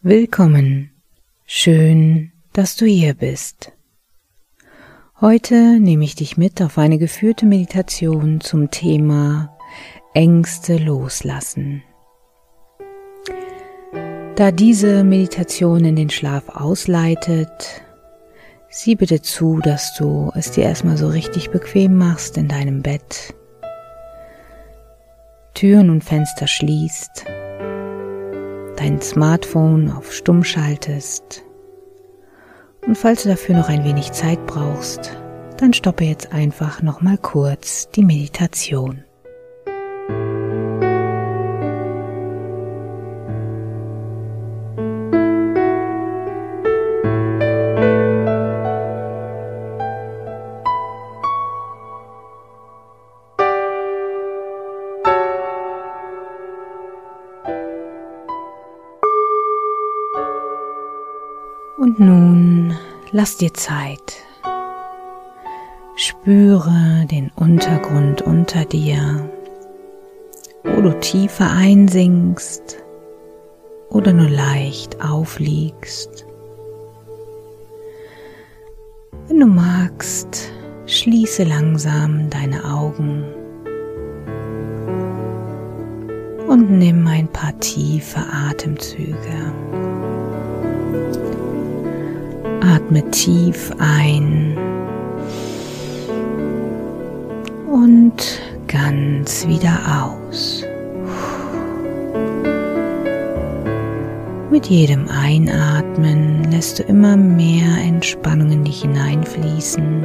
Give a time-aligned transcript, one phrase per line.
[0.00, 0.90] Willkommen.
[1.44, 3.72] Schön, dass du hier bist.
[5.20, 9.54] Heute nehme ich dich mit auf eine geführte Meditation zum Thema
[10.14, 11.82] Ängste loslassen.
[14.36, 17.82] Da diese Meditation in den Schlaf ausleitet,
[18.70, 23.34] sieh bitte zu, dass du es dir erstmal so richtig bequem machst in deinem Bett,
[25.56, 27.24] Türen und Fenster schließt,
[28.76, 31.44] dein Smartphone auf Stumm schaltest
[32.86, 35.16] und falls du dafür noch ein wenig Zeit brauchst,
[35.56, 39.05] dann stoppe jetzt einfach noch mal kurz die Meditation.
[63.16, 64.12] Lass dir Zeit.
[65.96, 69.30] Spüre den Untergrund unter dir,
[70.62, 72.76] wo du tiefer einsinkst
[73.88, 76.26] oder nur leicht aufliegst.
[79.28, 80.52] Wenn du magst,
[80.84, 83.24] schließe langsam deine Augen
[86.46, 88.20] und nimm ein paar tiefe
[88.50, 89.85] Atemzüge.
[92.86, 94.56] Atme tief ein
[97.68, 100.64] und ganz wieder aus.
[104.52, 110.04] Mit jedem Einatmen lässt du immer mehr Entspannung in dich hineinfließen.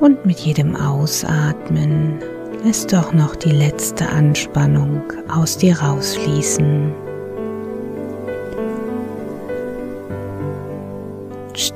[0.00, 2.18] Und mit jedem Ausatmen
[2.62, 6.99] lässt du auch noch die letzte Anspannung aus dir rausfließen.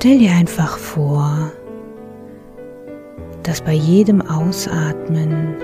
[0.05, 1.51] Stell dir einfach vor,
[3.43, 5.57] dass bei jedem Ausatmen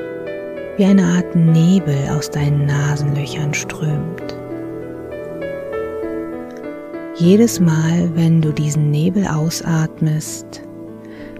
[0.79, 4.35] wie eine Art Nebel aus deinen Nasenlöchern strömt.
[7.17, 10.63] Jedes Mal, wenn du diesen Nebel ausatmest,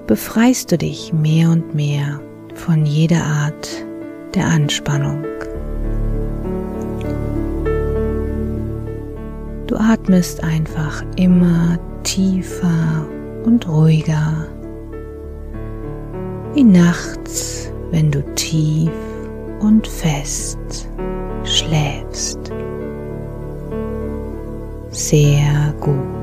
[0.07, 2.21] befreist du dich mehr und mehr
[2.53, 3.83] von jeder Art
[4.35, 5.25] der Anspannung.
[9.69, 13.07] Du atmest einfach immer tiefer
[13.45, 14.47] und ruhiger,
[16.55, 18.91] wie nachts, wenn du tief
[19.61, 20.89] und fest
[21.45, 22.53] schläfst.
[24.91, 26.20] Sehr gut.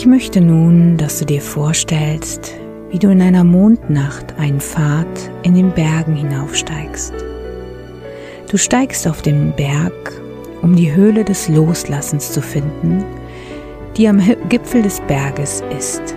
[0.00, 2.54] Ich möchte nun, dass du dir vorstellst,
[2.88, 5.06] wie du in einer Mondnacht einen Pfad
[5.42, 7.12] in den Bergen hinaufsteigst.
[8.50, 9.92] Du steigst auf den Berg,
[10.62, 13.04] um die Höhle des Loslassens zu finden,
[13.98, 16.14] die am Gipfel des Berges ist.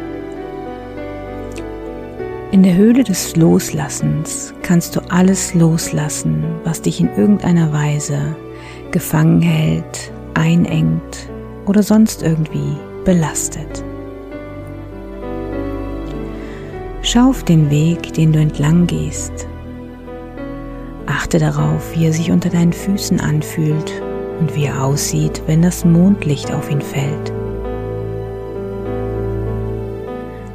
[2.52, 8.34] In der Höhle des Loslassens kannst du alles loslassen, was dich in irgendeiner Weise
[8.92, 11.28] gefangen hält, einengt
[11.66, 13.84] oder sonst irgendwie belastet.
[17.02, 19.48] Schau auf den Weg, den du entlang gehst.
[21.06, 23.92] Achte darauf, wie er sich unter deinen Füßen anfühlt
[24.40, 27.34] und wie er aussieht, wenn das Mondlicht auf ihn fällt.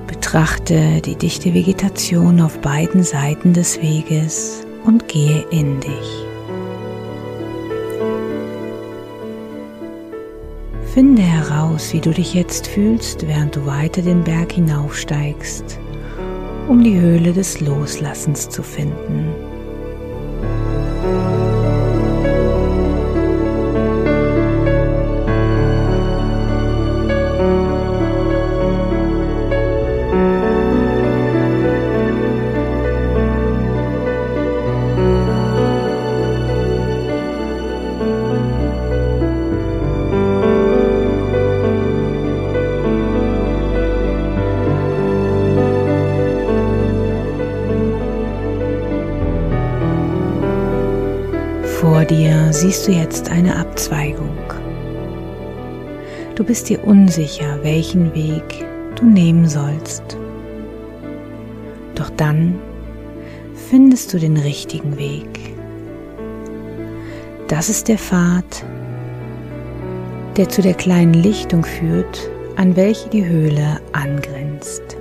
[0.06, 6.27] Betrachte die dichte Vegetation auf beiden Seiten des Weges und gehe in dich.
[10.98, 15.78] Finde heraus, wie du dich jetzt fühlst, während du weiter den Berg hinaufsteigst,
[16.66, 19.47] um die Höhle des Loslassens zu finden.
[51.90, 54.36] Vor dir siehst du jetzt eine Abzweigung.
[56.34, 60.18] Du bist dir unsicher, welchen Weg du nehmen sollst.
[61.94, 62.58] Doch dann
[63.70, 65.56] findest du den richtigen Weg.
[67.48, 68.66] Das ist der Pfad,
[70.36, 74.98] der zu der kleinen Lichtung führt, an welche die Höhle angrenzt.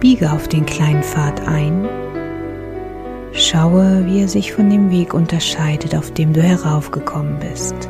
[0.00, 1.88] Biege auf den kleinen Pfad ein,
[3.32, 7.88] schaue, wie er sich von dem Weg unterscheidet, auf dem du heraufgekommen bist.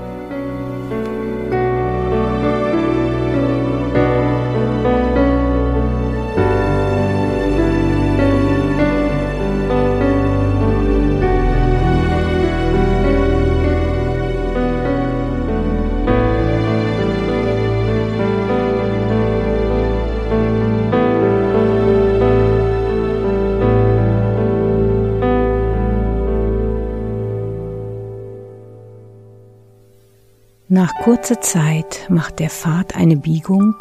[30.73, 33.75] Nach kurzer Zeit macht der Pfad eine Biegung,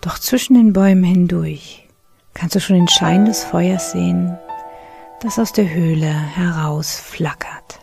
[0.00, 1.86] doch zwischen den Bäumen hindurch
[2.34, 4.36] kannst du schon den Schein des Feuers sehen,
[5.22, 7.78] das aus der Höhle heraus flackert.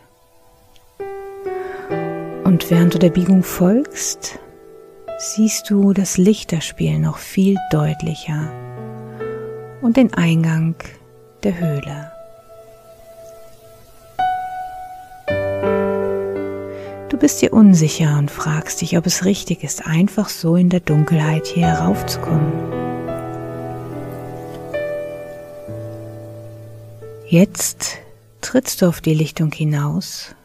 [2.43, 4.39] Und während du der Biegung folgst,
[5.17, 8.51] siehst du das Lichterspiel noch viel deutlicher
[9.81, 10.75] und den Eingang
[11.43, 12.16] der Höhle.
[17.17, 20.81] Du bist dir unsicher und fragst dich, ob es richtig ist, einfach so in der
[20.81, 22.53] Dunkelheit hier heraufzukommen.
[27.27, 27.97] Jetzt
[28.41, 30.35] trittst du auf die Lichtung hinaus,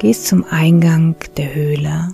[0.00, 2.12] gehst zum Eingang der Höhle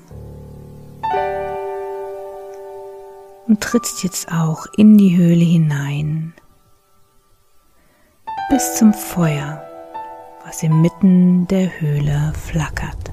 [3.49, 6.35] und trittst jetzt auch in die Höhle hinein
[8.51, 9.65] bis zum Feuer
[10.45, 13.11] was inmitten der Höhle flackert.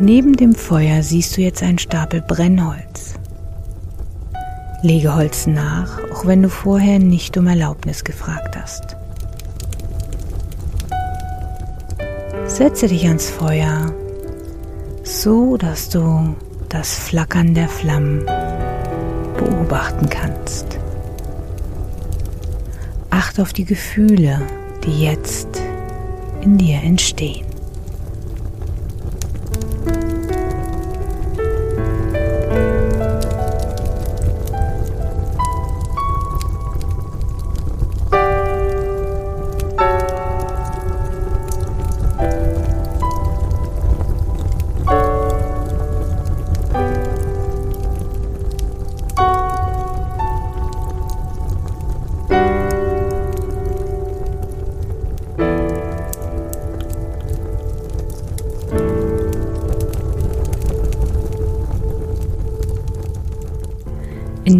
[0.00, 3.14] Neben dem Feuer siehst du jetzt einen Stapel Brennholz.
[4.82, 8.96] Lege Holz nach, auch wenn du vorher nicht um Erlaubnis gefragt hast.
[12.46, 13.94] Setze dich ans Feuer,
[15.04, 16.34] so dass du
[16.68, 18.26] das Flackern der Flammen
[19.36, 20.71] beobachten kannst.
[23.12, 24.40] Acht auf die Gefühle,
[24.86, 25.60] die jetzt
[26.40, 27.51] in dir entstehen.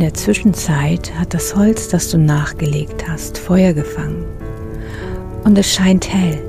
[0.02, 4.24] Der Zwischenzeit hat das Holz, das du nachgelegt hast, Feuer gefangen
[5.44, 6.42] und es scheint hell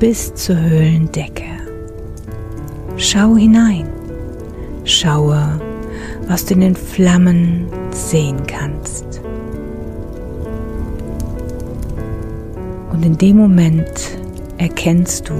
[0.00, 1.44] bis zur Höhlendecke.
[2.96, 3.86] Schau hinein,
[4.84, 5.60] schaue,
[6.28, 9.20] was du in den Flammen sehen kannst.
[12.90, 14.16] Und in dem Moment
[14.56, 15.34] erkennst du,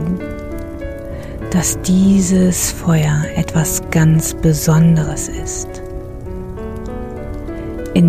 [1.51, 5.84] dass dieses Feuer etwas ganz Besonderes ist.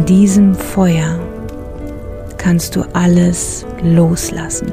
[0.07, 1.19] Diesem Feuer
[2.37, 4.71] kannst du alles loslassen,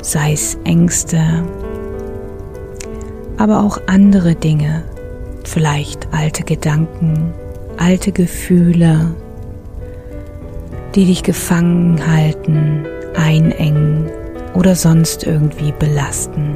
[0.00, 1.20] sei es Ängste,
[3.36, 4.84] aber auch andere Dinge,
[5.44, 7.34] vielleicht alte Gedanken,
[7.76, 9.14] alte Gefühle,
[10.94, 14.10] die dich gefangen halten, einengen
[14.54, 16.54] oder sonst irgendwie belasten.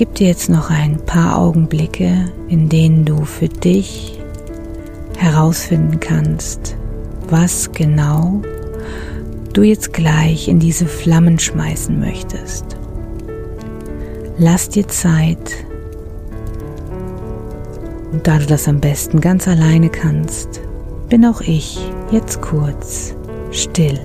[0.00, 4.18] Gebe dir jetzt noch ein paar Augenblicke, in denen du für dich
[5.18, 6.74] herausfinden kannst,
[7.28, 8.40] was genau
[9.52, 12.64] du jetzt gleich in diese Flammen schmeißen möchtest.
[14.38, 15.66] Lass dir Zeit.
[18.10, 20.62] Und da du das am besten ganz alleine kannst,
[21.10, 21.78] bin auch ich
[22.10, 23.14] jetzt kurz
[23.50, 24.00] still.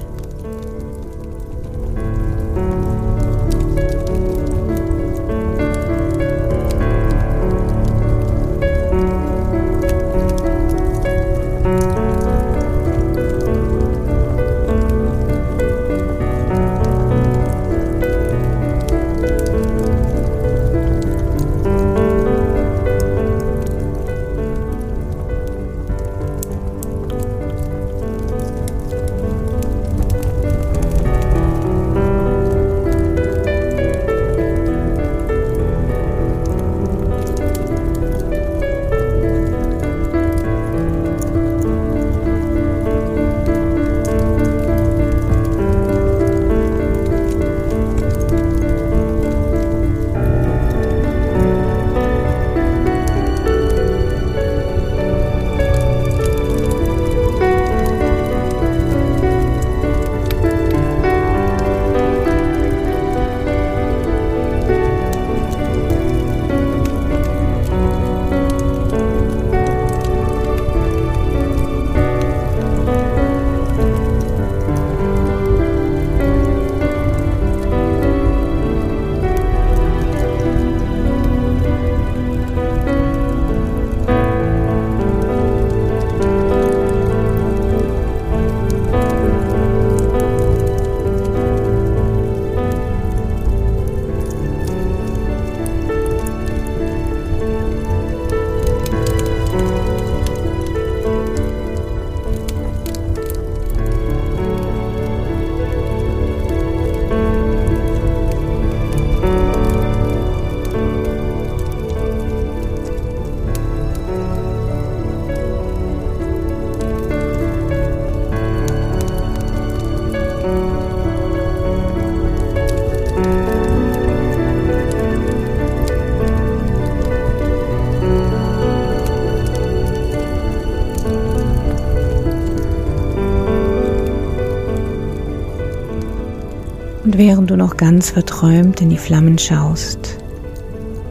[137.26, 140.20] Während du noch ganz verträumt in die Flammen schaust,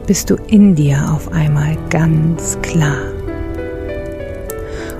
[0.07, 3.01] bist du in dir auf einmal ganz klar.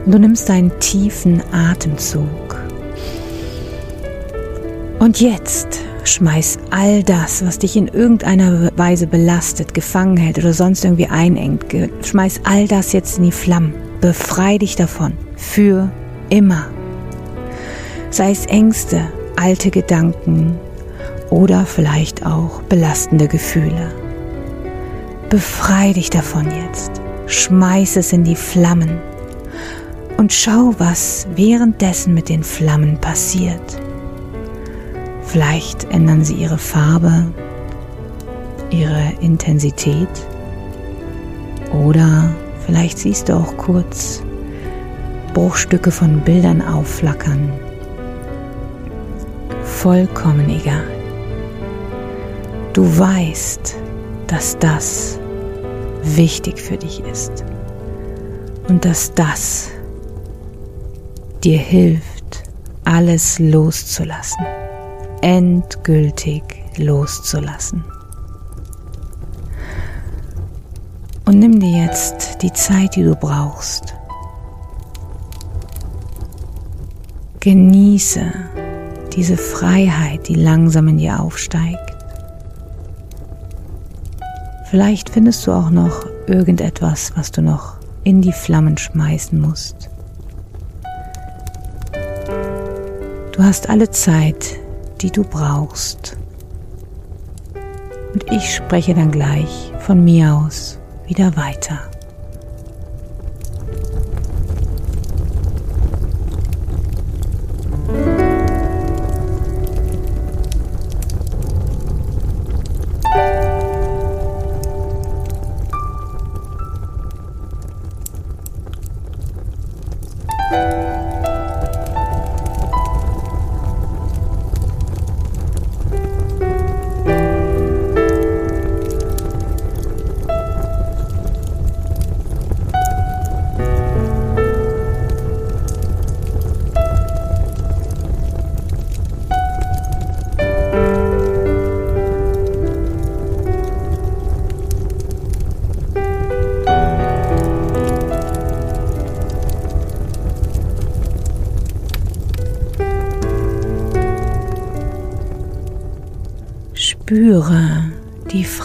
[0.05, 2.57] Und du nimmst einen tiefen Atemzug.
[4.99, 10.83] Und jetzt schmeiß all das, was dich in irgendeiner Weise belastet, gefangen hält oder sonst
[10.83, 11.63] irgendwie einengt,
[12.03, 13.73] schmeiß all das jetzt in die Flammen.
[14.01, 15.13] Befrei dich davon.
[15.37, 15.89] Für
[16.27, 16.67] immer.
[18.09, 19.07] Sei es Ängste,
[19.37, 20.59] alte Gedanken,
[21.29, 23.91] oder vielleicht auch belastende Gefühle.
[25.29, 28.99] Befrei dich davon jetzt, schmeiß es in die Flammen
[30.17, 33.81] und schau, was währenddessen mit den Flammen passiert.
[35.23, 37.25] Vielleicht ändern sie ihre Farbe,
[38.69, 40.07] ihre Intensität
[41.73, 42.29] oder
[42.65, 44.23] vielleicht siehst du auch kurz
[45.33, 47.51] Bruchstücke von Bildern aufflackern.
[49.63, 50.94] Vollkommen egal.
[52.75, 53.73] Du weißt,
[54.27, 55.17] dass das
[56.03, 57.45] wichtig für dich ist
[58.67, 59.69] und dass das
[61.41, 62.43] dir hilft,
[62.83, 64.45] alles loszulassen,
[65.21, 66.43] endgültig
[66.75, 67.85] loszulassen.
[71.23, 73.95] Und nimm dir jetzt die Zeit, die du brauchst.
[77.39, 78.33] Genieße
[79.15, 81.94] diese Freiheit, die langsam in dir aufsteigt.
[84.75, 89.89] Vielleicht findest du auch noch irgendetwas, was du noch in die Flammen schmeißen musst.
[93.31, 94.57] Du hast alle Zeit,
[94.99, 96.17] die du brauchst.
[98.11, 100.77] Und ich spreche dann gleich von mir aus
[101.07, 101.79] wieder weiter.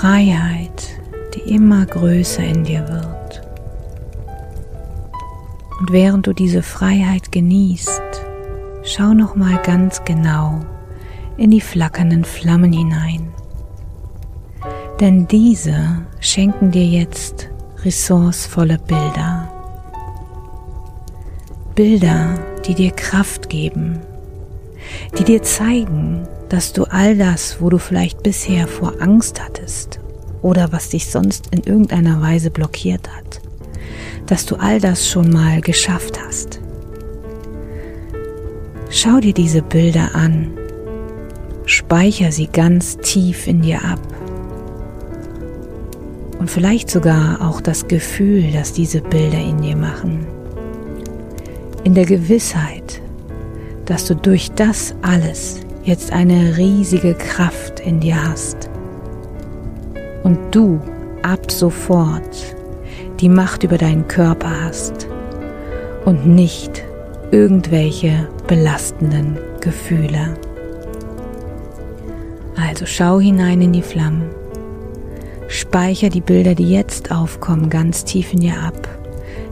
[0.01, 0.99] Freiheit,
[1.35, 3.47] die immer größer in dir wird.
[5.79, 8.01] Und während du diese Freiheit genießt,
[8.83, 10.61] schau noch mal ganz genau
[11.37, 13.29] in die flackernden Flammen hinein.
[15.01, 17.51] Denn diese schenken dir jetzt
[17.85, 19.53] ressourcevolle Bilder.
[21.75, 23.99] Bilder, die dir Kraft geben,
[25.19, 30.01] die dir zeigen, dass du all das, wo du vielleicht bisher vor Angst hattest
[30.43, 33.41] oder was dich sonst in irgendeiner Weise blockiert hat,
[34.27, 36.61] dass du all das schon mal geschafft hast.
[38.91, 40.51] Schau dir diese Bilder an,
[41.67, 44.01] speicher sie ganz tief in dir ab
[46.41, 50.27] und vielleicht sogar auch das Gefühl, das diese Bilder in dir machen.
[51.85, 53.01] In der Gewissheit,
[53.85, 58.71] dass du durch das alles jetzt eine riesige Kraft in dir hast.
[60.23, 60.81] Und du
[61.23, 62.57] ab sofort
[63.21, 65.09] die Macht über deinen Körper hast
[66.05, 66.83] und nicht
[67.31, 70.35] irgendwelche belastenden Gefühle.
[72.57, 74.31] Also schau hinein in die Flammen,
[75.49, 78.89] speicher die Bilder, die jetzt aufkommen, ganz tief in dir ab,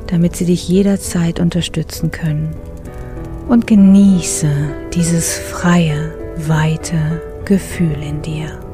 [0.06, 2.54] damit sie dich jederzeit unterstützen können.
[3.48, 4.48] Und genieße
[4.92, 6.12] dieses freie,
[6.46, 8.67] weite Gefühl in dir.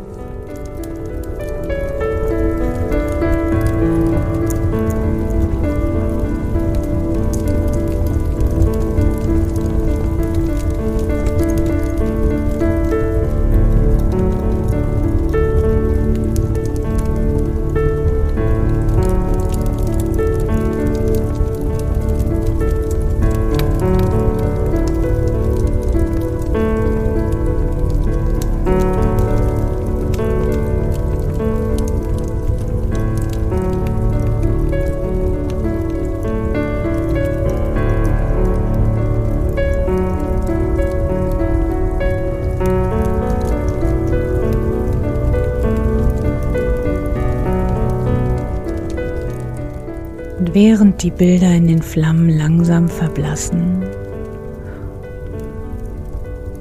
[50.67, 53.85] Während die Bilder in den Flammen langsam verblassen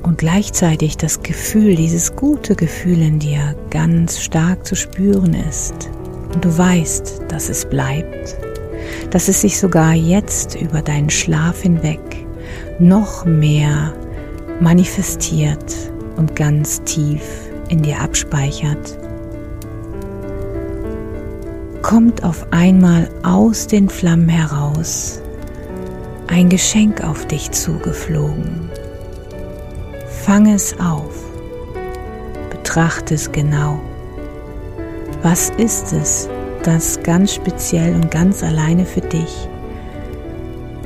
[0.03, 5.89] und gleichzeitig das Gefühl, dieses gute Gefühl in dir ganz stark zu spüren ist.
[6.33, 8.35] Und du weißt, dass es bleibt,
[9.11, 12.01] dass es sich sogar jetzt über deinen Schlaf hinweg
[12.79, 13.93] noch mehr
[14.59, 15.77] manifestiert
[16.17, 17.23] und ganz tief
[17.69, 18.97] in dir abspeichert,
[21.83, 25.21] kommt auf einmal aus den Flammen heraus
[26.27, 28.69] ein Geschenk auf dich zugeflogen.
[30.23, 31.13] Fang es auf,
[32.49, 33.79] betrachte es genau.
[35.21, 36.29] Was ist es,
[36.63, 39.49] das ganz speziell und ganz alleine für dich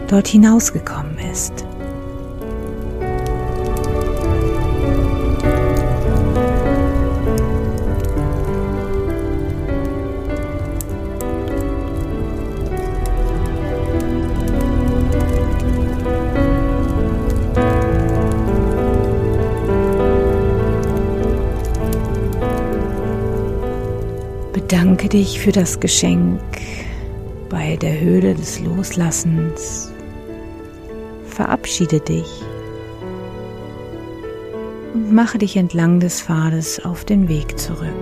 [0.08, 1.66] dort hinausgekommen ist?
[24.98, 26.42] Bedanke dich für das Geschenk
[27.50, 29.92] bei der Höhle des Loslassens.
[31.28, 32.26] Verabschiede dich
[34.96, 37.94] und mache dich entlang des Pfades auf den Weg zurück.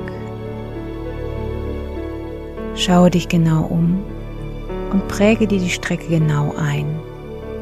[2.75, 4.01] Schaue dich genau um
[4.93, 6.97] und präge dir die Strecke genau ein,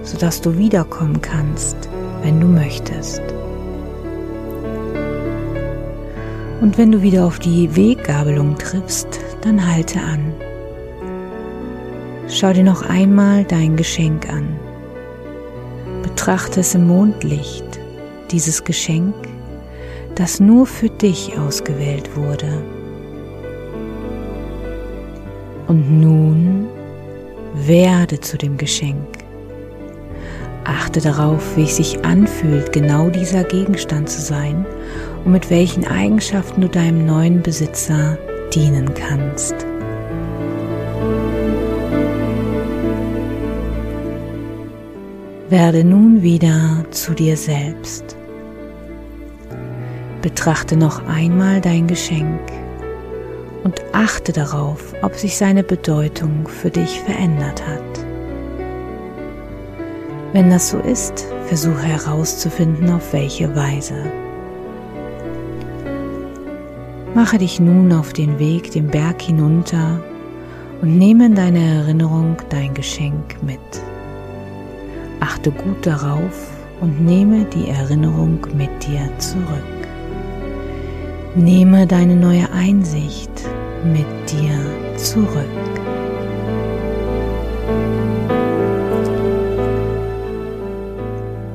[0.03, 1.89] sodass du wiederkommen kannst,
[2.21, 3.23] wenn du möchtest.
[6.61, 10.33] Und wenn du wieder auf die Weggabelung triffst, dann halte an.
[12.29, 14.57] Schau dir noch einmal dein Geschenk an.
[16.01, 17.65] Betrachte es im Mondlicht,
[18.31, 19.13] dieses Geschenk,
[20.15, 22.63] das nur für dich ausgewählt wurde.
[25.67, 26.67] Und nun
[27.53, 29.07] werde zu dem Geschenk.
[30.63, 34.65] Achte darauf, wie es sich anfühlt, genau dieser Gegenstand zu sein
[35.25, 38.17] und mit welchen Eigenschaften du deinem neuen Besitzer
[38.53, 39.55] dienen kannst.
[45.49, 48.15] Werde nun wieder zu dir selbst.
[50.21, 52.41] Betrachte noch einmal dein Geschenk
[53.63, 58.05] und achte darauf, ob sich seine Bedeutung für dich verändert hat.
[60.33, 64.22] Wenn das so ist, versuche herauszufinden, auf welche Weise.
[67.15, 70.03] Mache dich nun auf den Weg den Berg hinunter
[70.81, 73.59] und nehme in deine Erinnerung dein Geschenk mit.
[75.19, 76.49] Achte gut darauf
[76.81, 79.87] und nehme die Erinnerung mit dir zurück.
[81.35, 83.31] Nehme deine neue Einsicht
[83.85, 85.29] mit dir zurück.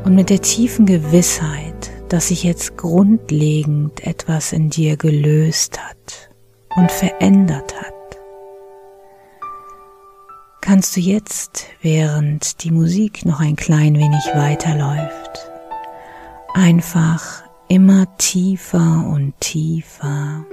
[0.04, 1.67] Und mit der tiefen Gewissheit,
[2.08, 6.30] dass sich jetzt grundlegend etwas in dir gelöst hat
[6.76, 7.94] und verändert hat,
[10.60, 15.50] kannst du jetzt, während die Musik noch ein klein wenig weiterläuft,
[16.54, 20.44] einfach immer tiefer und tiefer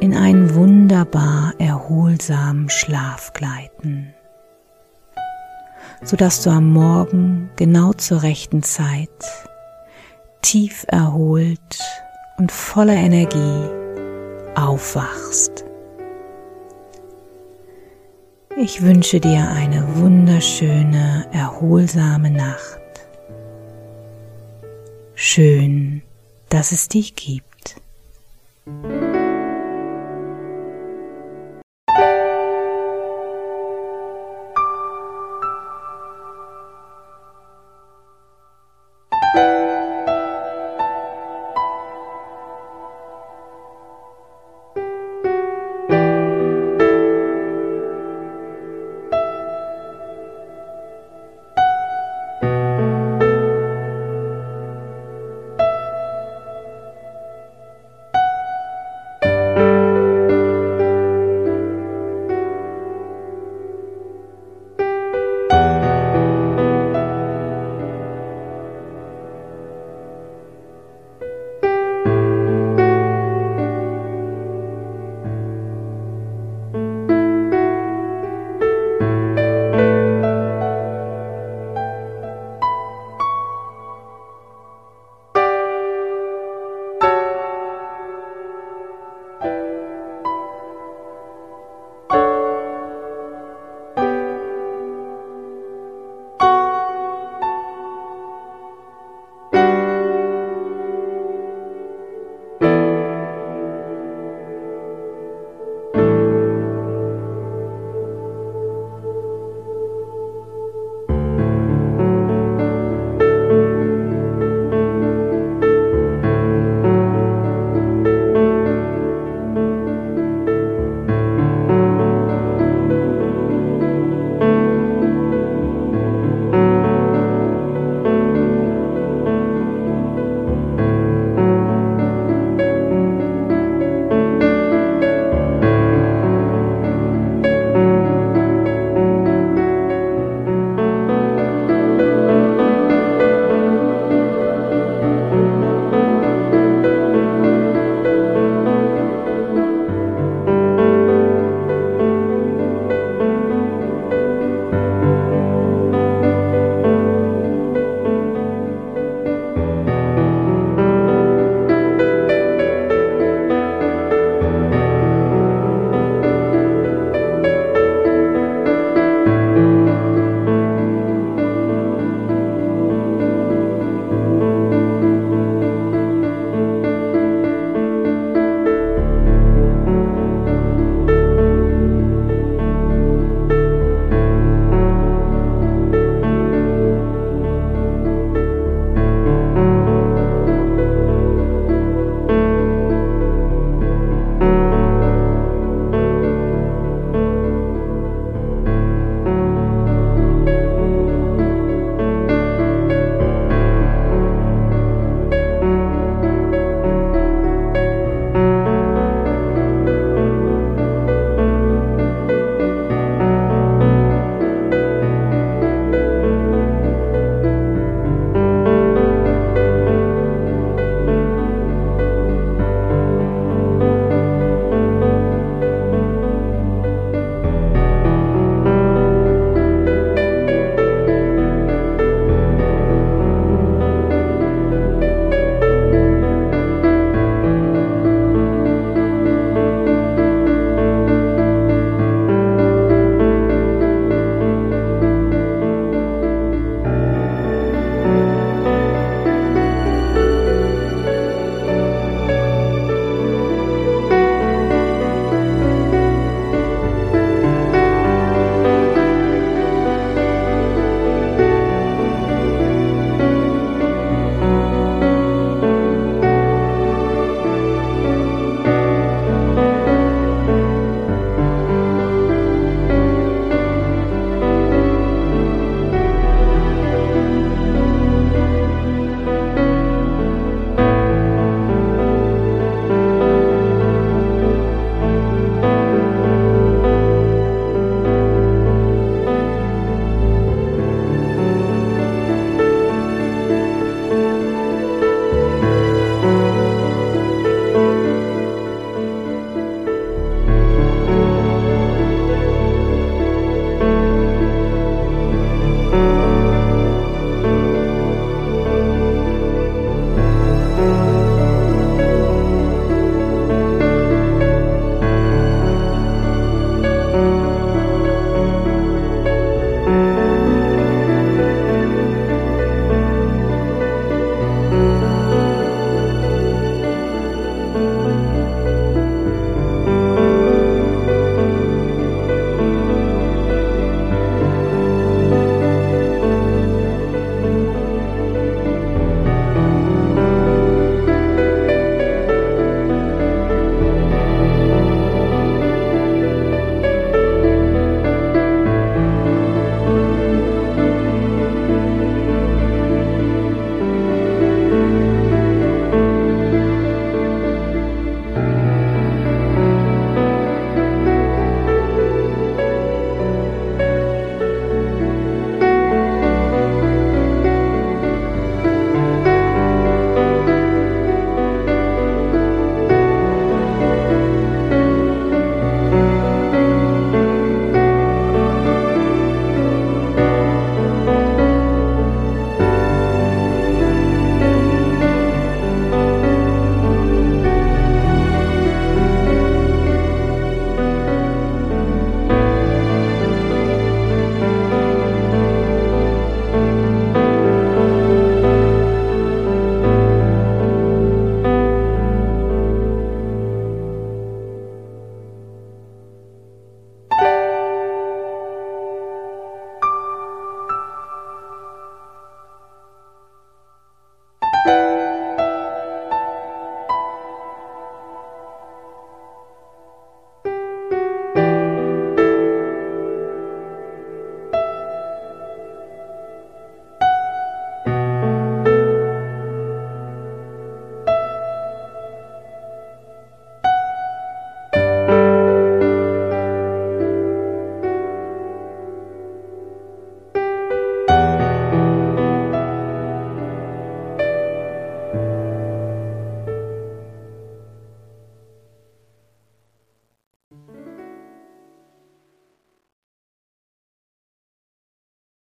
[0.00, 4.14] in einen wunderbar erholsamen Schlaf gleiten,
[6.02, 9.08] sodass du am Morgen genau zur rechten Zeit
[10.44, 11.80] tief erholt
[12.36, 13.64] und voller Energie
[14.54, 15.64] aufwachst.
[18.56, 22.78] Ich wünsche dir eine wunderschöne, erholsame Nacht.
[25.14, 26.02] Schön,
[26.50, 27.76] dass es dich gibt.